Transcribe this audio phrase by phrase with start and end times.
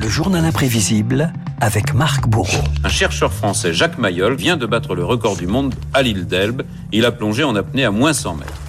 [0.00, 2.62] Le journal imprévisible avec Marc Bourreau.
[2.82, 6.62] Un chercheur français, Jacques Mayol, vient de battre le record du monde à l'île d'Elbe.
[6.90, 8.61] Il a plongé en apnée à moins 100 mètres.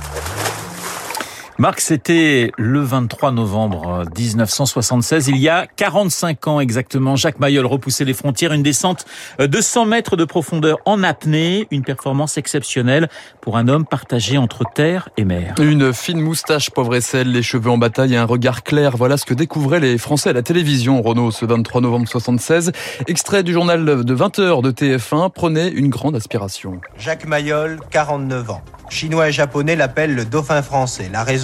[1.59, 7.15] Marc, c'était le 23 novembre 1976, il y a 45 ans exactement.
[7.15, 9.05] Jacques Mayol repoussait les frontières, une descente
[9.37, 13.07] de 100 mètres de profondeur en apnée, une performance exceptionnelle
[13.39, 15.53] pour un homme partagé entre terre et mer.
[15.61, 18.97] Une fine moustache, pauvre et les cheveux en bataille et un regard clair.
[18.97, 22.71] Voilà ce que découvraient les Français à la télévision, Renault, ce 23 novembre 76.
[23.07, 26.81] Extrait du journal de 20h de TF1, prenez une grande aspiration.
[26.97, 28.61] Jacques Mayol, 49 ans.
[28.89, 31.09] Chinois et japonais l'appellent le dauphin français.
[31.11, 31.42] La raison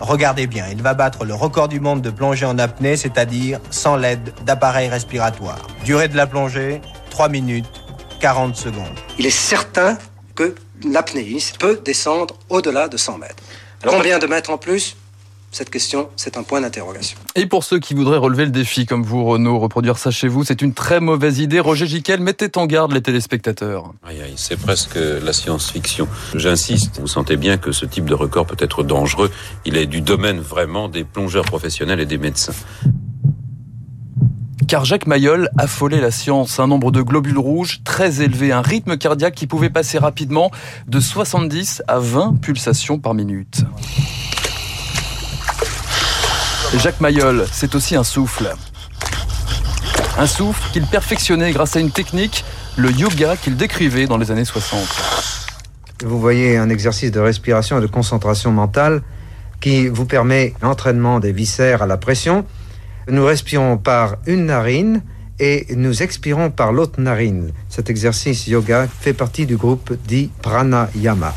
[0.00, 3.96] Regardez bien, il va battre le record du monde de plongée en apnée, c'est-à-dire sans
[3.96, 5.58] l'aide d'appareil respiratoire.
[5.84, 7.66] Durée de la plongée 3 minutes
[8.20, 8.98] 40 secondes.
[9.18, 9.98] Il est certain
[10.34, 10.54] que
[10.84, 13.42] l'apnéiste peut descendre au-delà de 100 mètres.
[13.86, 14.96] Combien de mètres en plus?
[15.56, 17.16] Cette question, c'est un point d'interrogation.
[17.34, 20.44] Et pour ceux qui voudraient relever le défi, comme vous, Renaud, reproduire ça chez vous,
[20.44, 21.60] c'est une très mauvaise idée.
[21.60, 23.94] Roger Giquel, mettez en garde les téléspectateurs.
[24.06, 26.08] Aïe, aïe, c'est presque la science-fiction.
[26.34, 29.30] J'insiste, vous sentez bien que ce type de record peut être dangereux.
[29.64, 32.52] Il est du domaine vraiment des plongeurs professionnels et des médecins
[34.68, 36.58] car Jacques Mayol affolait la science.
[36.58, 40.50] Un nombre de globules rouges très élevé, un rythme cardiaque qui pouvait passer rapidement
[40.88, 43.62] de 70 à 20 pulsations par minute.
[46.74, 48.52] Jacques Mayol, c'est aussi un souffle.
[50.18, 52.44] Un souffle qu'il perfectionnait grâce à une technique,
[52.76, 54.80] le yoga qu'il décrivait dans les années 60.
[56.04, 59.02] Vous voyez un exercice de respiration et de concentration mentale
[59.60, 62.44] qui vous permet l'entraînement des viscères à la pression.
[63.08, 65.02] Nous respirons par une narine
[65.38, 67.52] et nous expirons par l'autre narine.
[67.68, 71.34] Cet exercice yoga fait partie du groupe dit pranayama.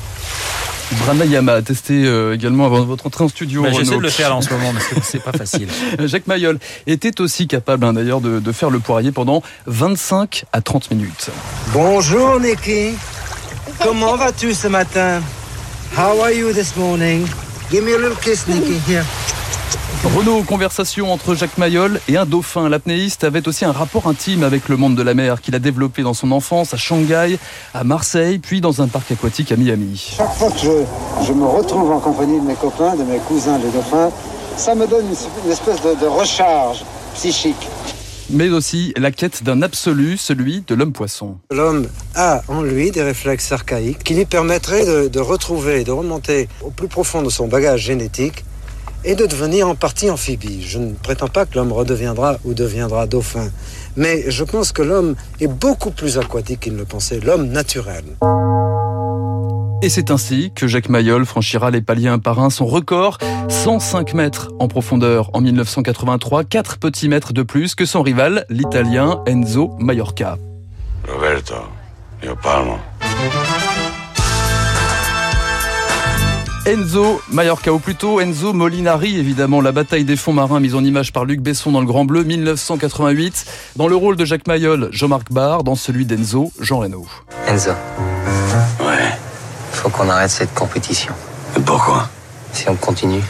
[0.97, 3.63] Pranayama a testé euh, également avant votre entrée en studio.
[3.63, 5.67] Bah, J'essaie de le faire là en ce moment, mais c'est pas facile.
[6.05, 10.61] Jacques Mayol était aussi capable hein, d'ailleurs de, de, faire le poirier pendant 25 à
[10.61, 11.29] 30 minutes.
[11.73, 12.95] Bonjour Nicky.
[13.83, 15.21] Comment vas-tu ce matin?
[15.95, 17.25] How are you this morning?
[17.71, 18.79] Give me a little kiss, Nicky.
[18.87, 19.03] Here.
[20.05, 22.69] Renaud, conversation entre Jacques Mayol et un dauphin.
[22.69, 26.03] L'apnéiste avait aussi un rapport intime avec le monde de la mer qu'il a développé
[26.03, 27.37] dans son enfance à Shanghai,
[27.73, 30.13] à Marseille, puis dans un parc aquatique à Miami.
[30.15, 33.57] Chaque fois que je, je me retrouve en compagnie de mes copains, de mes cousins
[33.57, 34.09] les dauphins,
[34.55, 37.67] ça me donne une, espèce de, de recharge psychique
[38.31, 41.37] mais aussi la quête d'un absolu, celui de l'homme-poisson.
[41.49, 46.47] L'homme a en lui des réflexes archaïques qui lui permettraient de, de retrouver, de remonter
[46.61, 48.45] au plus profond de son bagage génétique
[49.03, 50.63] et de devenir en partie amphibie.
[50.63, 53.49] Je ne prétends pas que l'homme redeviendra ou deviendra dauphin,
[53.95, 58.03] mais je pense que l'homme est beaucoup plus aquatique qu'il ne le pensait, l'homme naturel.
[59.81, 62.49] Et c'est ainsi que Jacques Mayol franchira les paliers un par un.
[62.49, 63.17] Son record,
[63.47, 69.21] 105 mètres en profondeur en 1983, 4 petits mètres de plus que son rival, l'italien
[69.25, 70.37] Enzo Mallorca.
[71.07, 71.55] Roberto,
[72.21, 72.77] io palmo.
[76.69, 81.11] Enzo Mallorca, ou plutôt Enzo Molinari, évidemment, la bataille des fonds marins mise en image
[81.11, 83.45] par Luc Besson dans Le Grand Bleu, 1988.
[83.75, 87.07] Dans le rôle de Jacques Mayol, Jean-Marc Barr, dans celui d'Enzo, Jean Reno.
[87.47, 87.71] Enzo.
[88.81, 89.17] Ouais.
[89.71, 91.11] Faut qu'on arrête cette compétition.
[91.57, 92.07] Et pourquoi?
[92.53, 93.23] Si on continue,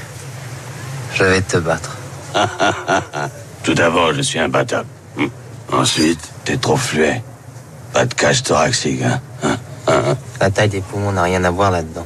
[1.13, 1.95] je vais te battre.
[3.63, 4.89] Tout d'abord, je suis imbattable.
[5.17, 5.29] Hum.
[5.71, 7.23] Ensuite, t'es trop fluet.
[7.93, 9.55] Pas de cage thoracique, hein, hein,
[9.87, 12.05] hein La taille des poumons n'a rien à voir là-dedans.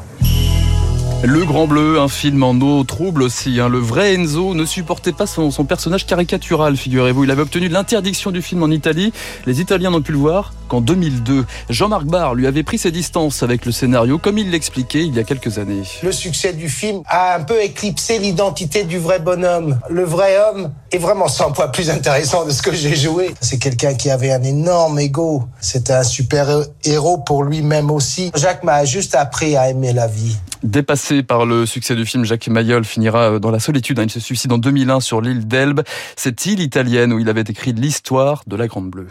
[1.26, 3.62] Le Grand Bleu, un film en eau trouble aussi.
[3.62, 3.70] Hein.
[3.70, 7.24] Le vrai Enzo ne supportait pas son, son personnage caricatural, figurez-vous.
[7.24, 9.14] Il avait obtenu l'interdiction du film en Italie.
[9.46, 11.46] Les Italiens n'ont pu le voir qu'en 2002.
[11.70, 15.20] Jean-Marc Barr lui avait pris ses distances avec le scénario, comme il l'expliquait il y
[15.20, 15.84] a quelques années.
[16.04, 19.80] Le succès du film a un peu éclipsé l'identité du vrai bonhomme.
[19.90, 23.34] Le vrai homme est vraiment 100 fois plus intéressant de ce que j'ai joué.
[23.40, 25.46] C'est quelqu'un qui avait un énorme ego.
[25.62, 26.50] C'était un super
[26.84, 28.30] héros pour lui-même aussi.
[28.36, 30.36] Jacques m'a juste appris à aimer la vie.
[30.64, 34.00] Dépassé par le succès du film, Jacques Mayol finira dans la solitude.
[34.02, 35.82] Il se suicide en 2001 sur l'île d'Elbe,
[36.16, 39.08] cette île italienne où il avait écrit l'histoire de la Grande Bleue.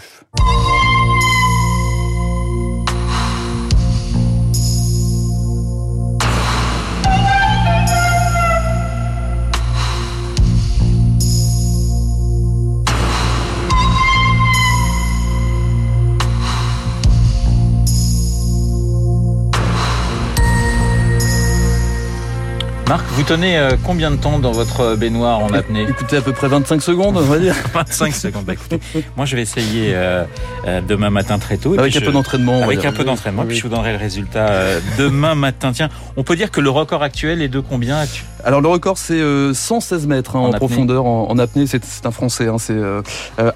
[22.92, 25.86] Marc, vous tenez euh, combien de temps dans votre baignoire en apnée?
[25.88, 27.54] Écoutez, à peu près 25 secondes, on va dire.
[27.72, 28.44] 25 secondes.
[28.44, 28.80] Bah, écoutez,
[29.16, 30.24] moi, je vais essayer euh,
[30.66, 31.72] euh, demain matin très tôt.
[31.78, 32.62] avec un je, peu d'entraînement.
[32.62, 35.72] Avec un peu d'entraînement, puis je vous donnerai le résultat euh, demain matin.
[35.72, 37.96] Tiens, on peut dire que le record actuel est de combien
[38.44, 39.20] Alors le record c'est
[39.52, 41.66] 116 mètres hein, en, profondeur en, apnée.
[41.66, 42.76] C'est un Français, hein, c'est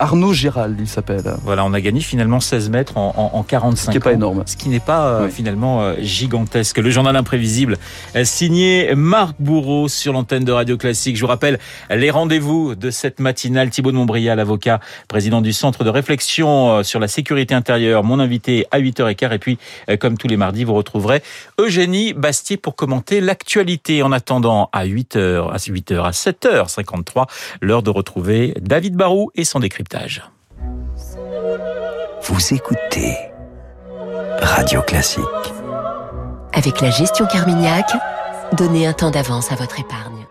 [0.01, 1.23] Arnaud Gérald, il s'appelle.
[1.43, 4.43] Voilà, on a gagné finalement 16 mètres en, en, 45 Ce qui n'est pas énorme.
[4.47, 6.79] Ce qui n'est pas finalement gigantesque.
[6.79, 7.79] Le journal imprévisible
[8.25, 11.17] signé Marc Bourreau sur l'antenne de Radio Classique.
[11.17, 11.59] Je vous rappelle
[11.91, 13.71] les rendez-vous de cette matinale.
[13.71, 18.67] Thibaut de Montbrial, avocat, président du Centre de réflexion sur la sécurité intérieure, mon invité
[18.71, 19.35] à 8h15.
[19.35, 19.59] Et puis,
[20.01, 21.23] comme tous les mardis, vous retrouverez
[21.59, 24.03] Eugénie Bastier pour commenter l'actualité.
[24.03, 27.27] En attendant, à 8h, à 8h, à 7h53,
[27.61, 30.23] l'heure de retrouver David Barou et son décryptage.
[32.23, 33.17] Vous écoutez
[34.41, 35.25] Radio Classique.
[36.53, 37.91] Avec la gestion Carmignac,
[38.53, 40.26] donnez un temps d'avance à votre épargne.